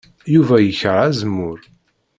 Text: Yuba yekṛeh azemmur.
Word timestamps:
Yuba 0.33 0.55
yekṛeh 0.59 1.05
azemmur. 1.09 1.59